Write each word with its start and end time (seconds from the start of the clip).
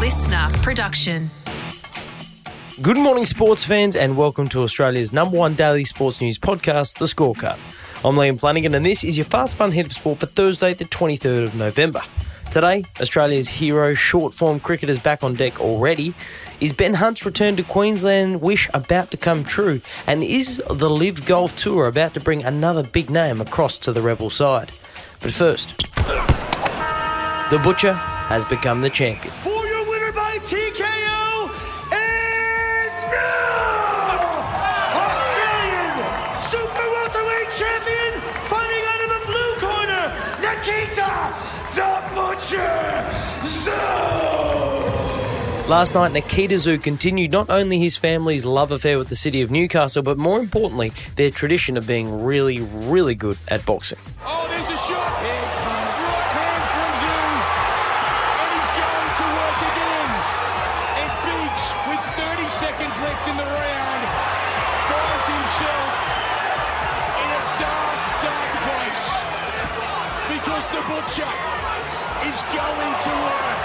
listener 0.00 0.48
production. 0.62 1.30
Good 2.80 2.96
morning, 2.96 3.26
sports 3.26 3.64
fans, 3.64 3.94
and 3.94 4.16
welcome 4.16 4.48
to 4.48 4.60
Australia's 4.60 5.12
number 5.12 5.36
one 5.36 5.54
daily 5.54 5.84
sports 5.84 6.22
news 6.22 6.38
podcast, 6.38 6.96
The 6.96 7.04
Scorecard. 7.04 7.58
I'm 8.02 8.16
Liam 8.16 8.40
Flanagan, 8.40 8.74
and 8.74 8.86
this 8.86 9.04
is 9.04 9.18
your 9.18 9.26
fast 9.26 9.58
fun 9.58 9.72
hit 9.72 9.84
of 9.84 9.92
sport 9.92 10.20
for 10.20 10.24
Thursday, 10.24 10.72
the 10.72 10.86
23rd 10.86 11.44
of 11.44 11.54
November. 11.54 12.00
Today, 12.50 12.84
Australia's 12.98 13.46
hero 13.46 13.92
short 13.92 14.32
form 14.32 14.58
cricketers 14.58 14.98
back 14.98 15.22
on 15.22 15.34
deck 15.34 15.60
already. 15.60 16.14
Is 16.60 16.72
Ben 16.72 16.94
Hunt's 16.94 17.26
return 17.26 17.56
to 17.56 17.62
Queensland 17.62 18.40
wish 18.40 18.70
about 18.72 19.10
to 19.10 19.18
come 19.18 19.44
true? 19.44 19.82
And 20.06 20.22
is 20.22 20.62
the 20.66 20.88
LIV 20.88 21.26
Golf 21.26 21.54
Tour 21.56 21.86
about 21.86 22.14
to 22.14 22.20
bring 22.20 22.42
another 22.42 22.82
big 22.82 23.10
name 23.10 23.38
across 23.38 23.76
to 23.80 23.92
the 23.92 24.00
Rebel 24.00 24.30
side? 24.30 24.72
But 25.20 25.32
first, 25.32 25.76
the 27.50 27.60
Butcher 27.62 27.92
has 27.92 28.46
become 28.46 28.80
the 28.80 28.88
champion. 28.88 29.59
Super 37.20 37.28
Welterweight 37.28 37.50
Champion 37.50 38.20
fighting 38.48 38.84
out 38.86 39.00
of 39.04 39.10
the 39.14 39.20
blue 39.26 39.52
corner, 39.68 40.04
Nikita 40.40 41.10
the 41.74 41.90
Butcher 42.14 42.72
Tszyu. 43.42 44.88
Last 45.68 45.94
night, 45.94 46.12
Nikita 46.12 46.54
Tszyu 46.54 46.82
continued 46.82 47.30
not 47.30 47.50
only 47.50 47.78
his 47.78 47.96
family's 47.96 48.44
love 48.44 48.72
affair 48.72 48.98
with 48.98 49.08
the 49.08 49.16
city 49.16 49.42
of 49.42 49.50
Newcastle, 49.50 50.02
but 50.02 50.18
more 50.18 50.40
importantly, 50.40 50.92
their 51.16 51.30
tradition 51.30 51.76
of 51.76 51.86
being 51.86 52.22
really, 52.24 52.60
really 52.60 53.14
good 53.14 53.36
at 53.48 53.66
boxing. 53.66 53.98
Oh, 54.24 54.39
Because 71.00 71.50
is 72.26 72.42
going 72.52 72.94
to 73.04 73.10
work. 73.24 73.60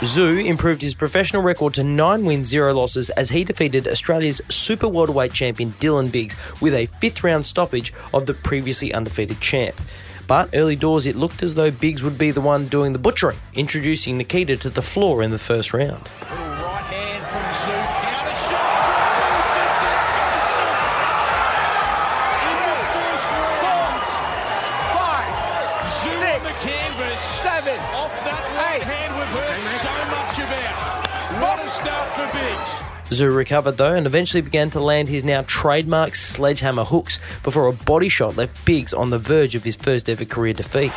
Tszyu 0.00 0.44
improved 0.44 0.82
his 0.82 0.94
professional 0.94 1.40
record 1.40 1.74
to 1.74 1.84
9 1.84 2.24
wins, 2.24 2.48
0 2.48 2.74
losses 2.74 3.10
as 3.10 3.30
he 3.30 3.44
defeated 3.44 3.86
Australia's 3.86 4.42
super 4.48 4.88
welterweight 4.88 5.32
champion 5.32 5.70
Dylan 5.78 6.10
Biggs 6.10 6.34
with 6.60 6.74
a 6.74 6.86
fifth 7.00 7.22
round 7.22 7.46
stoppage 7.46 7.94
of 8.12 8.26
the 8.26 8.34
previously 8.34 8.92
undefeated 8.92 9.40
champ. 9.40 9.80
But 10.26 10.50
early 10.52 10.74
doors, 10.74 11.06
it 11.06 11.14
looked 11.14 11.44
as 11.44 11.54
though 11.54 11.70
Biggs 11.70 12.02
would 12.02 12.18
be 12.18 12.32
the 12.32 12.40
one 12.40 12.66
doing 12.66 12.92
the 12.92 12.98
butchering, 12.98 13.38
introducing 13.54 14.18
Nikita 14.18 14.56
to 14.56 14.70
the 14.70 14.82
floor 14.82 15.22
in 15.22 15.30
the 15.30 15.38
first 15.38 15.72
round. 15.72 16.10
Tszyu 33.04 33.34
recovered 33.34 33.76
though 33.76 33.94
and 33.94 34.06
eventually 34.06 34.40
began 34.40 34.70
to 34.70 34.80
land 34.80 35.08
his 35.08 35.24
now 35.24 35.42
trademark 35.46 36.14
sledgehammer 36.14 36.84
hooks 36.84 37.18
before 37.42 37.68
a 37.68 37.72
body 37.72 38.08
shot 38.08 38.36
left 38.36 38.64
Biggs 38.64 38.92
on 38.92 39.10
the 39.10 39.18
verge 39.18 39.54
of 39.54 39.62
his 39.62 39.76
first 39.76 40.08
ever 40.08 40.24
career 40.24 40.52
defeat. 40.52 40.92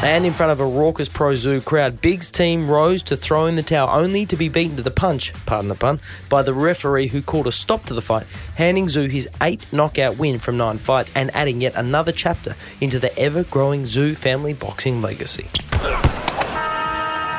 And 0.00 0.24
in 0.24 0.32
front 0.32 0.52
of 0.52 0.60
a 0.60 0.64
raucous 0.64 1.08
pro 1.08 1.32
Tszyu 1.32 1.64
crowd, 1.64 2.00
Biggs' 2.00 2.30
team 2.30 2.70
rose 2.70 3.02
to 3.04 3.16
throw 3.16 3.46
in 3.46 3.56
the 3.56 3.64
towel 3.64 3.88
only 3.90 4.24
to 4.26 4.36
be 4.36 4.48
beaten 4.48 4.76
to 4.76 4.82
the 4.82 4.92
punch, 4.92 5.32
pardon 5.44 5.68
the 5.68 5.74
pun, 5.74 6.00
by 6.28 6.42
the 6.42 6.54
referee 6.54 7.08
who 7.08 7.20
called 7.20 7.48
a 7.48 7.52
stop 7.52 7.84
to 7.86 7.94
the 7.94 8.02
fight, 8.02 8.24
handing 8.54 8.86
Tszyu 8.86 9.10
his 9.10 9.28
eighth 9.42 9.72
knockout 9.72 10.16
win 10.16 10.38
from 10.38 10.56
nine 10.56 10.78
fights 10.78 11.10
and 11.16 11.34
adding 11.34 11.60
yet 11.60 11.74
another 11.74 12.12
chapter 12.12 12.54
into 12.80 13.00
the 13.00 13.16
ever 13.18 13.42
growing 13.42 13.82
Tszyu 13.82 14.16
family 14.16 14.54
boxing 14.54 15.02
legacy. 15.02 15.48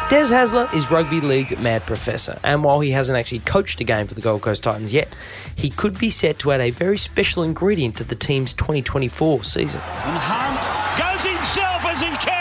Des 0.10 0.34
Hasler 0.34 0.74
is 0.74 0.90
rugby 0.90 1.22
league's 1.22 1.56
mad 1.60 1.86
professor, 1.86 2.40
and 2.44 2.64
while 2.64 2.80
he 2.80 2.92
hasn't 2.92 3.18
actually 3.18 3.40
coached 3.40 3.80
a 3.80 3.84
game 3.84 4.08
for 4.08 4.16
the 4.16 4.22
Gold 4.22 4.42
Coast 4.42 4.64
Titans 4.64 4.92
yet, 4.92 5.16
he 5.56 5.70
could 5.70 6.00
be 6.00 6.10
set 6.10 6.40
to 6.40 6.52
add 6.52 6.62
a 6.62 6.72
very 6.72 6.98
special 6.98 7.44
ingredient 7.44 7.96
to 7.98 8.04
the 8.04 8.16
team's 8.16 8.54
2024 8.56 9.44
season. 9.44 9.80
And 9.82 10.18
Hunt 10.18 10.98
goes 10.98 11.24
himself 11.24 11.86
as 11.86 12.00
he 12.02 12.10
can, 12.26 12.39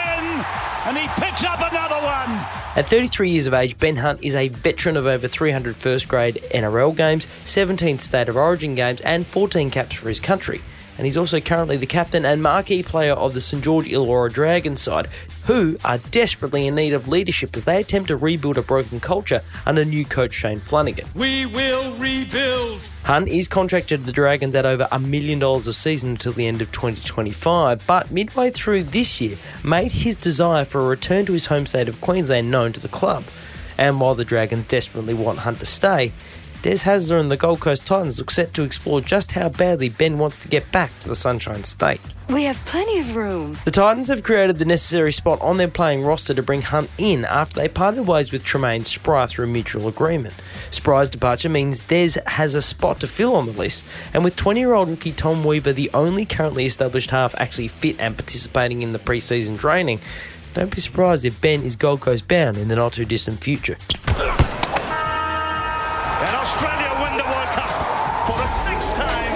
and 0.89 0.97
he 0.97 1.07
picks 1.23 1.45
up 1.45 1.61
another 1.61 1.97
one. 1.97 2.31
At 2.75 2.87
33 2.87 3.31
years 3.31 3.47
of 3.47 3.53
age, 3.53 3.77
Ben 3.79 3.97
Hunt 3.97 4.25
is 4.25 4.35
a 4.35 4.49
veteran 4.49 4.97
of 4.97 5.07
over 5.07 5.29
300 5.29 5.77
first 5.77 6.09
grade 6.09 6.37
NRL 6.55 6.97
games, 6.97 7.27
17 7.45 7.99
State 7.99 8.29
of 8.29 8.37
Origin 8.37 8.75
games, 8.75 9.03
and 9.03 9.27
14 9.27 9.71
caps 9.71 9.97
for 9.97 10.09
his 10.09 10.19
country. 10.19 10.63
And 10.99 11.07
he's 11.07 11.17
also 11.17 11.41
currently 11.41 11.77
the 11.77 11.87
captain 11.87 12.25
and 12.25 12.43
marquee 12.43 12.83
player 12.83 13.13
of 13.13 13.33
the 13.33 13.41
St 13.41 13.63
George 13.63 13.87
Illawarra 13.87 14.33
Dragons 14.33 14.83
side, 14.83 15.07
who 15.47 15.79
are 15.85 15.99
desperately 15.99 16.67
in 16.67 16.75
need 16.75 16.93
of 16.93 17.07
leadership 17.07 17.57
as 17.57 17.65
they 17.65 17.81
attempt 17.81 18.09
to 18.09 18.17
rebuild 18.17 18.59
a 18.59 18.63
broken 18.63 18.99
culture 18.99 19.43
under 19.65 19.85
new 19.85 20.05
coach 20.05 20.35
Shane 20.35 20.59
Flanagan. 20.59 21.07
We 21.15 21.47
will 21.47 21.95
rebuild. 21.95 22.81
Hunt 23.05 23.29
is 23.29 23.47
contracted 23.49 24.01
to 24.01 24.07
the 24.07 24.13
Dragons 24.13 24.55
at 24.55 24.67
over 24.67 24.89
a 24.91 24.99
million 24.99 25.39
dollars 25.39 25.67
a 25.69 25.73
season 25.73 26.11
until 26.11 26.33
the 26.33 26.47
end 26.47 26.61
of 26.61 26.73
2025, 26.73 27.87
but 27.87 28.11
midway 28.11 28.51
through 28.51 28.83
this 28.83 29.21
year 29.21 29.39
made 29.65 29.93
his 29.93 30.17
desire 30.17 30.65
for 30.65 30.81
a 30.81 30.89
return 30.89 31.25
to 31.27 31.33
his 31.33 31.47
home 31.47 31.65
state 31.65 31.89
of 31.89 32.01
Queensland 32.01 32.51
known 32.51 32.73
to 32.73 32.81
the 32.81 32.89
club. 32.89 33.25
And 33.79 34.01
while 34.01 34.17
the 34.17 34.25
Dragons 34.25 34.65
desperately 34.65 35.15
want 35.15 35.39
Hunt 35.39 35.61
to 35.61 35.67
stay, 35.67 36.13
Des 36.61 36.85
Hasler 36.85 37.21
and 37.21 37.31
the 37.31 37.37
Gold 37.37 37.61
Coast 37.61 37.87
Titans 37.87 38.19
look 38.19 38.33
set 38.33 38.53
to 38.55 38.65
explore 38.65 39.01
just 39.01 39.33
how 39.33 39.49
badly 39.49 39.89
Ben 39.89 40.19
wants 40.19 40.43
to 40.43 40.49
get 40.49 40.71
back 40.73 40.91
to 40.99 41.09
the 41.09 41.15
Sunshine 41.15 41.63
State. 41.63 42.01
We 42.29 42.45
have 42.45 42.57
plenty 42.67 42.99
of 42.99 43.15
room. 43.15 43.59
The 43.65 43.71
Titans 43.71 44.09
have 44.09 44.25
created 44.25 44.59
the 44.59 44.65
necessary 44.65 45.13
spot 45.13 45.41
on 45.41 45.57
their 45.57 45.69
playing 45.69 46.03
roster 46.03 46.35
to 46.35 46.43
bring 46.43 46.63
Hunt 46.63 46.91
in 46.99 47.25
after 47.25 47.61
they 47.61 47.69
parted 47.69 48.09
ways 48.09 48.33
with 48.33 48.43
Tremaine 48.43 48.85
Spry 48.85 49.27
through 49.27 49.47
mutual 49.47 49.87
agreement. 49.87 50.35
Spry's 50.71 51.09
departure 51.09 51.49
means 51.49 51.85
Des 51.85 52.21
has 52.27 52.57
a 52.57 52.61
spot 52.61 52.99
to 53.01 53.07
fill 53.07 53.37
on 53.37 53.47
the 53.47 53.53
list, 53.53 53.87
and 54.13 54.25
with 54.25 54.35
20 54.35 54.59
year 54.59 54.75
old 54.75 54.89
rookie 54.89 55.13
Tom 55.13 55.45
Weaver, 55.45 55.73
the 55.73 55.91
only 55.95 56.25
currently 56.25 56.67
established 56.67 57.11
half 57.11 57.37
actually 57.37 57.69
fit 57.69 58.01
and 58.01 58.19
participating 58.19 58.83
in 58.83 58.93
the 58.93 58.99
pre-season 58.99 59.57
training, 59.57 60.01
don't 60.55 60.75
be 60.75 60.81
surprised 60.81 61.25
if 61.25 61.41
Ben 61.41 61.63
is 61.63 61.77
Gold 61.77 62.01
Coast 62.01 62.27
bound 62.27 62.57
in 62.57 62.67
the 62.67 62.75
not 62.75 62.95
too 62.95 63.05
distant 63.05 63.39
future. 63.39 63.77
And 66.29 66.37
Australia 66.37 66.91
win 67.03 67.17
the 67.17 67.25
World 67.25 67.49
Cup 67.57 67.71
for 68.27 68.37
the 68.37 68.47
sixth 68.47 68.95
time. 68.95 69.33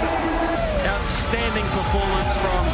outstanding 0.85 1.65
performance 1.65 2.37
from 2.37 2.67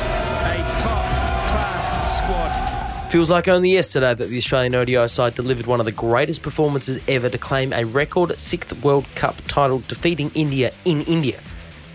a 0.51 0.57
top 0.79 1.05
class 1.51 2.17
squad. 2.17 3.11
Feels 3.11 3.31
like 3.31 3.47
only 3.47 3.71
yesterday 3.71 4.13
that 4.13 4.27
the 4.27 4.37
Australian 4.37 4.75
ODI 4.75 5.07
side 5.07 5.35
delivered 5.35 5.65
one 5.65 5.79
of 5.79 5.85
the 5.85 5.91
greatest 5.91 6.43
performances 6.43 6.99
ever 7.07 7.29
to 7.29 7.37
claim 7.37 7.71
a 7.73 7.85
record 7.85 8.37
sixth 8.39 8.83
World 8.83 9.05
Cup 9.15 9.41
title, 9.47 9.79
defeating 9.87 10.31
India 10.35 10.71
in 10.85 11.01
India. 11.03 11.39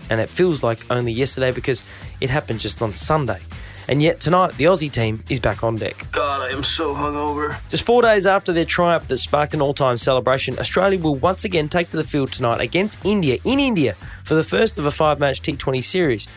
And 0.09 0.19
it 0.19 0.29
feels 0.29 0.63
like 0.63 0.79
only 0.91 1.11
yesterday 1.11 1.51
because 1.51 1.83
it 2.21 2.29
happened 2.29 2.59
just 2.59 2.81
on 2.81 2.93
Sunday. 2.93 3.39
And 3.87 4.01
yet 4.01 4.19
tonight, 4.19 4.53
the 4.57 4.65
Aussie 4.65 4.91
team 4.91 5.23
is 5.29 5.39
back 5.39 5.63
on 5.63 5.75
deck. 5.75 6.07
God, 6.11 6.41
I 6.41 6.53
am 6.53 6.63
so 6.63 6.95
hungover. 6.95 7.57
Just 7.69 7.83
four 7.83 8.01
days 8.01 8.25
after 8.25 8.51
their 8.51 8.65
triumph 8.65 9.07
that 9.07 9.17
sparked 9.17 9.53
an 9.53 9.61
all 9.61 9.73
time 9.73 9.97
celebration, 9.97 10.57
Australia 10.59 10.99
will 10.99 11.15
once 11.15 11.45
again 11.45 11.69
take 11.69 11.89
to 11.89 11.97
the 11.97 12.03
field 12.03 12.31
tonight 12.31 12.61
against 12.61 13.03
India 13.05 13.37
in 13.43 13.59
India 13.59 13.93
for 14.23 14.33
the 14.33 14.43
first 14.43 14.77
of 14.77 14.85
a 14.85 14.91
five 14.91 15.19
match 15.19 15.41
T20 15.41 15.83
series. 15.83 16.27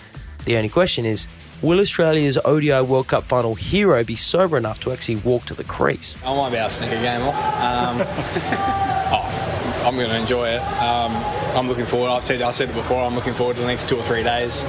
The 0.44 0.56
only 0.56 0.68
question 0.68 1.04
is 1.04 1.26
will 1.62 1.80
Australia's 1.80 2.38
ODI 2.44 2.80
World 2.82 3.08
Cup 3.08 3.24
final 3.24 3.54
hero 3.54 4.04
be 4.04 4.16
sober 4.16 4.56
enough 4.56 4.80
to 4.80 4.92
actually 4.92 5.16
walk 5.16 5.44
to 5.46 5.54
the 5.54 5.64
crease? 5.64 6.16
I 6.24 6.34
might 6.36 6.50
be 6.50 6.56
able 6.56 6.68
to 6.68 6.74
sneak 6.74 6.92
a 6.92 7.00
game 7.00 7.22
off. 7.22 7.36
Um, 7.36 7.98
oh, 9.12 9.82
I'm 9.84 9.94
going 9.96 10.08
to 10.08 10.18
enjoy 10.18 10.48
it. 10.48 10.60
Um, 10.80 11.12
I'm 11.56 11.68
looking 11.68 11.86
forward. 11.86 12.10
I 12.10 12.20
said 12.20 12.42
I 12.42 12.52
said 12.52 12.68
it 12.68 12.74
before. 12.74 13.02
I'm 13.02 13.14
looking 13.14 13.34
forward 13.34 13.56
to 13.56 13.62
the 13.62 13.66
next 13.66 13.88
two 13.88 13.96
or 13.96 14.02
three 14.02 14.22
days. 14.22 14.64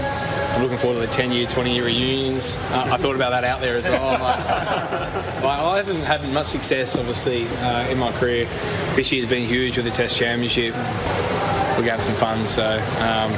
I'm 0.59 0.65
looking 0.65 0.77
forward 0.77 0.99
to 0.99 1.07
the 1.07 1.13
10 1.13 1.31
year, 1.31 1.47
20 1.47 1.73
year 1.73 1.85
reunions. 1.85 2.57
Uh, 2.57 2.89
I 2.91 2.97
thought 2.97 3.15
about 3.15 3.29
that 3.29 3.45
out 3.45 3.61
there 3.61 3.77
as 3.77 3.85
well. 3.85 4.11
Like, 4.11 4.19
like, 5.41 5.45
I 5.45 5.77
haven't 5.77 6.01
had 6.01 6.21
much 6.33 6.47
success, 6.47 6.97
obviously, 6.97 7.47
uh, 7.59 7.87
in 7.87 7.97
my 7.97 8.11
career. 8.11 8.45
This 8.93 9.09
year's 9.09 9.29
been 9.29 9.47
huge 9.47 9.77
with 9.77 9.85
the 9.85 9.91
Test 9.91 10.17
Championship. 10.17 10.75
We're 10.75 11.97
some 11.99 12.15
fun. 12.15 12.45
So. 12.45 12.73
Um, 12.99 13.31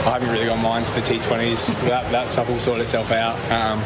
I 0.00 0.14
haven't 0.14 0.30
really 0.30 0.46
got 0.46 0.58
minds 0.60 0.90
for 0.90 0.98
T20s. 1.00 1.80
That, 1.86 2.10
that 2.10 2.28
stuff 2.28 2.48
will 2.48 2.58
sort 2.58 2.80
itself 2.80 3.12
out. 3.12 3.36
Um, 3.52 3.78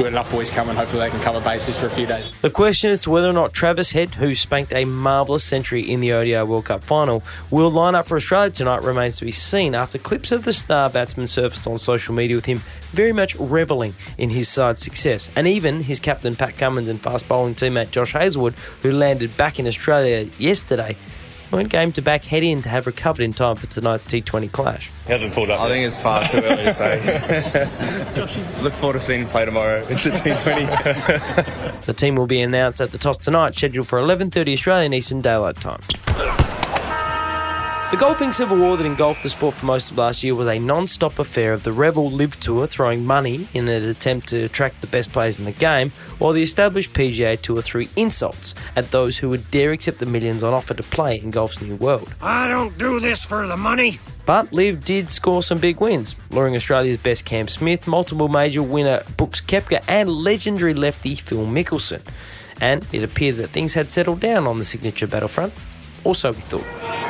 got 0.00 0.08
enough 0.08 0.30
boys 0.30 0.50
coming. 0.50 0.74
Hopefully 0.74 1.00
they 1.00 1.10
can 1.10 1.20
cover 1.20 1.40
bases 1.40 1.78
for 1.78 1.86
a 1.86 1.90
few 1.90 2.06
days. 2.06 2.30
The 2.40 2.50
question 2.50 2.96
to 2.96 3.10
whether 3.10 3.28
or 3.28 3.32
not 3.32 3.52
Travis 3.52 3.92
Head, 3.92 4.14
who 4.14 4.34
spanked 4.34 4.72
a 4.72 4.84
marvellous 4.84 5.44
century 5.44 5.82
in 5.82 6.00
the 6.00 6.12
ODI 6.12 6.42
World 6.42 6.64
Cup 6.64 6.82
final, 6.82 7.22
will 7.50 7.70
line 7.70 7.94
up 7.94 8.06
for 8.06 8.16
Australia 8.16 8.50
tonight 8.50 8.82
remains 8.82 9.18
to 9.18 9.24
be 9.24 9.32
seen 9.32 9.74
after 9.74 9.98
clips 9.98 10.32
of 10.32 10.44
the 10.44 10.52
star 10.52 10.88
batsman 10.90 11.26
surfaced 11.26 11.66
on 11.66 11.78
social 11.78 12.14
media 12.14 12.36
with 12.36 12.46
him 12.46 12.62
very 12.92 13.12
much 13.12 13.36
revelling 13.36 13.94
in 14.18 14.30
his 14.30 14.48
side's 14.48 14.82
success. 14.82 15.30
And 15.36 15.46
even 15.46 15.80
his 15.80 16.00
captain 16.00 16.34
Pat 16.34 16.56
Cummins 16.56 16.88
and 16.88 17.00
fast 17.00 17.28
bowling 17.28 17.54
teammate 17.54 17.90
Josh 17.90 18.12
Hazlewood, 18.12 18.54
who 18.82 18.92
landed 18.92 19.36
back 19.36 19.58
in 19.58 19.66
Australia 19.66 20.28
yesterday, 20.38 20.96
weren't 21.50 21.68
game 21.68 21.92
to 21.92 22.02
back 22.02 22.24
Head 22.24 22.42
in 22.42 22.62
to 22.62 22.68
have 22.68 22.86
recovered 22.86 23.22
in 23.22 23.32
time 23.32 23.56
for 23.56 23.66
tonight's 23.66 24.06
T20 24.06 24.50
clash. 24.52 24.90
He 25.06 25.12
hasn't 25.12 25.34
pulled 25.34 25.50
up. 25.50 25.60
I 25.60 25.68
think 25.68 25.86
it's 25.86 26.00
far 26.00 26.24
too 26.24 26.38
early 26.38 26.64
to 26.64 26.74
say. 26.74 26.98
Look 28.62 28.72
forward 28.74 28.94
to 28.94 29.00
seeing 29.00 29.22
him 29.22 29.26
play 29.28 29.44
tomorrow 29.44 29.78
in 29.82 29.88
the 29.88 29.94
T20. 29.94 31.86
the 31.86 31.92
team 31.92 32.14
will 32.14 32.26
be 32.26 32.40
announced 32.40 32.80
at 32.80 32.92
the 32.92 32.98
toss 32.98 33.18
tonight, 33.18 33.54
scheduled 33.54 33.86
for 33.86 33.98
11:30 33.98 34.52
Australian 34.52 34.94
Eastern 34.94 35.20
Daylight 35.20 35.56
Time. 35.56 35.80
The 37.90 37.96
golfing 37.96 38.30
civil 38.30 38.56
war 38.56 38.76
that 38.76 38.86
engulfed 38.86 39.24
the 39.24 39.28
sport 39.28 39.56
for 39.56 39.66
most 39.66 39.90
of 39.90 39.98
last 39.98 40.22
year 40.22 40.32
was 40.32 40.46
a 40.46 40.60
non 40.60 40.86
stop 40.86 41.18
affair 41.18 41.52
of 41.52 41.64
the 41.64 41.72
Revel 41.72 42.08
LIV 42.08 42.38
Tour 42.38 42.68
throwing 42.68 43.04
money 43.04 43.48
in 43.52 43.68
an 43.68 43.82
attempt 43.82 44.28
to 44.28 44.44
attract 44.44 44.80
the 44.80 44.86
best 44.86 45.12
players 45.12 45.40
in 45.40 45.44
the 45.44 45.50
game, 45.50 45.90
while 46.20 46.32
the 46.32 46.40
established 46.40 46.92
PGA 46.92 47.40
Tour 47.40 47.60
threw 47.60 47.86
insults 47.96 48.54
at 48.76 48.92
those 48.92 49.18
who 49.18 49.28
would 49.28 49.50
dare 49.50 49.72
accept 49.72 49.98
the 49.98 50.06
millions 50.06 50.44
on 50.44 50.54
offer 50.54 50.72
to 50.72 50.84
play 50.84 51.20
in 51.20 51.32
golf's 51.32 51.60
new 51.60 51.74
world. 51.74 52.14
I 52.22 52.46
don't 52.46 52.78
do 52.78 53.00
this 53.00 53.24
for 53.24 53.44
the 53.48 53.56
money. 53.56 53.98
But 54.24 54.52
LIV 54.52 54.84
did 54.84 55.10
score 55.10 55.42
some 55.42 55.58
big 55.58 55.80
wins, 55.80 56.14
luring 56.30 56.54
Australia's 56.54 56.96
best 56.96 57.24
Cam 57.24 57.48
Smith, 57.48 57.88
multiple 57.88 58.28
major 58.28 58.62
winner 58.62 59.02
Brooks 59.16 59.40
Koepka, 59.40 59.82
and 59.88 60.08
legendary 60.08 60.74
lefty 60.74 61.16
Phil 61.16 61.44
Mickelson. 61.44 62.02
And 62.60 62.86
it 62.92 63.02
appeared 63.02 63.34
that 63.36 63.48
things 63.48 63.74
had 63.74 63.90
settled 63.90 64.20
down 64.20 64.46
on 64.46 64.58
the 64.58 64.64
signature 64.64 65.08
battlefront, 65.08 65.52
or 66.04 66.14
so 66.14 66.30
we 66.30 66.40
thought. 66.42 67.09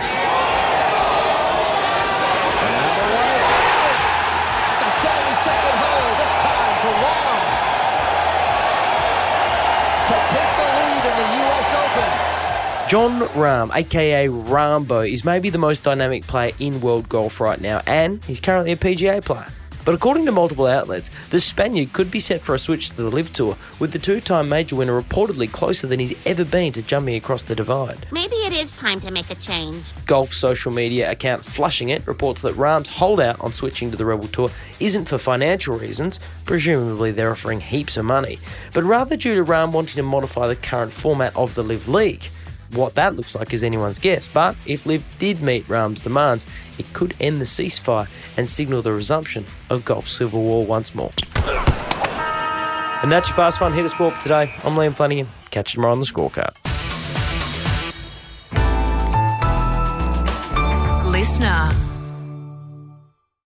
Jon 12.91 13.21
Rahm, 13.21 13.73
aka 13.73 14.27
Rambo, 14.27 15.03
is 15.03 15.25
maybe 15.25 15.49
the 15.49 15.59
most 15.59 15.85
dynamic 15.85 16.27
player 16.27 16.51
in 16.59 16.81
world 16.81 17.09
golf 17.09 17.41
right 17.41 17.61
now, 17.61 17.81
and 17.87 18.25
he's 18.25 18.41
currently 18.41 18.73
a 18.73 18.77
PGA 18.77 19.25
player. 19.25 19.47
But 19.85 19.95
according 19.95 20.27
to 20.27 20.33
multiple 20.33 20.67
outlets, 20.67 21.09
the 21.31 21.39
Spaniard 21.39 21.93
could 21.93 22.11
be 22.11 22.19
set 22.19 22.41
for 22.41 22.53
a 22.53 22.59
switch 22.59 22.91
to 22.91 22.97
the 22.97 23.09
LIV 23.09 23.33
Tour, 23.33 23.57
with 23.79 23.93
the 23.93 24.01
two 24.01 24.21
time 24.21 24.49
major 24.49 24.75
winner 24.75 25.01
reportedly 25.01 25.49
closer 25.49 25.87
than 25.87 26.01
he's 26.01 26.15
ever 26.27 26.45
been 26.45 26.73
to 26.73 26.83
jumping 26.83 27.15
across 27.15 27.45
the 27.45 27.55
divide. 27.55 28.09
Maybe 28.11 28.35
it 28.35 28.53
is 28.53 28.75
time 28.75 28.99
to 29.03 29.13
make 29.13 29.31
a 29.31 29.37
change. 29.37 29.85
Golf 30.07 30.31
social 30.31 30.73
media 30.73 31.13
account 31.13 31.45
Flushing 31.45 31.91
It 31.91 32.05
reports 32.09 32.43
that 32.43 32.57
Rahm's 32.57 32.89
holdout 32.89 33.41
on 33.41 33.53
switching 33.53 33.93
to 33.93 33.97
the 33.97 34.05
Rebel 34.05 34.27
Tour 34.27 34.51
isn't 34.81 35.09
for 35.09 35.17
financial 35.17 35.79
reasons, 35.79 36.19
presumably 36.45 37.13
they're 37.13 37.31
offering 37.31 37.61
heaps 37.61 37.97
of 37.97 38.05
money, 38.05 38.41
but 38.75 38.83
rather 38.83 39.17
due 39.17 39.37
to 39.37 39.45
Rahm 39.45 39.71
wanting 39.71 39.95
to 39.95 40.03
modify 40.03 40.49
the 40.49 40.57
current 40.57 40.93
format 40.93 41.37
of 41.37 41.55
the 41.55 41.63
LIV 41.63 41.87
League. 41.87 42.31
What 42.73 42.95
that 42.95 43.17
looks 43.17 43.35
like 43.35 43.53
is 43.53 43.65
anyone's 43.65 43.99
guess, 43.99 44.29
but 44.29 44.55
if 44.65 44.87
LIV 44.87 45.05
did 45.19 45.43
meet 45.43 45.67
Rahm's 45.67 46.03
demands, 46.03 46.47
it 46.79 46.93
could 46.93 47.17
end 47.19 47.41
the 47.41 47.45
ceasefire 47.45 48.07
and 48.37 48.49
signal 48.49 48.81
the 48.81 48.93
resumption 48.93 49.45
of 49.71 49.85
Gulf 49.85 50.09
civil 50.09 50.43
war 50.43 50.65
once 50.65 50.95
more. 50.95 51.11
And 53.03 53.11
that's 53.11 53.29
your 53.29 53.37
fast 53.37 53.59
fun 53.59 53.73
hit 53.73 53.85
of 53.85 53.91
sport 53.91 54.15
for 54.15 54.23
today. 54.23 54.55
I'm 54.63 54.75
Liam 54.75 54.95
Flanagan. 54.95 55.27
Catch 55.51 55.73
you 55.73 55.79
tomorrow 55.79 55.95
on 55.95 55.99
the 55.99 56.07
scorecard. 56.07 56.55
Listener. 61.11 61.90